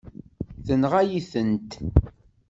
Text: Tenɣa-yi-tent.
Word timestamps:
Tenɣa-yi-tent. 0.65 1.71